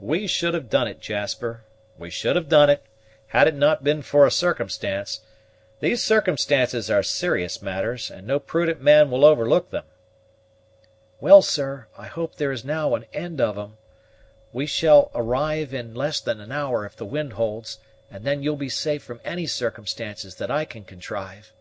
"We 0.00 0.26
should 0.26 0.54
have 0.54 0.68
done 0.68 0.88
it, 0.88 0.98
Jasper, 0.98 1.62
we 1.96 2.10
should 2.10 2.34
have 2.34 2.48
done 2.48 2.68
it, 2.68 2.82
had 3.28 3.46
it 3.46 3.54
not 3.54 3.84
been 3.84 4.02
for 4.02 4.26
a 4.26 4.30
circumstance; 4.32 5.20
these 5.78 6.02
circumstances 6.02 6.90
are 6.90 7.04
serious 7.04 7.62
matters, 7.62 8.10
and 8.10 8.26
no 8.26 8.40
prudent 8.40 8.80
man 8.80 9.08
will 9.08 9.24
overlook 9.24 9.70
them." 9.70 9.84
"Well, 11.20 11.42
sir, 11.42 11.86
I 11.96 12.08
hope 12.08 12.34
there 12.34 12.50
is 12.50 12.64
now 12.64 12.96
an 12.96 13.04
end 13.12 13.40
of 13.40 13.54
them. 13.54 13.76
We 14.52 14.66
shall 14.66 15.12
arrive 15.14 15.72
in 15.72 15.94
less 15.94 16.18
than 16.20 16.40
an 16.40 16.50
hour 16.50 16.84
if 16.84 16.96
the 16.96 17.06
wind 17.06 17.34
holds, 17.34 17.78
and 18.10 18.24
then 18.24 18.42
you'll 18.42 18.56
be 18.56 18.68
safe 18.68 19.04
from 19.04 19.20
any 19.24 19.46
circumstances 19.46 20.34
that 20.38 20.50
I 20.50 20.64
can 20.64 20.82
contrive." 20.82 21.52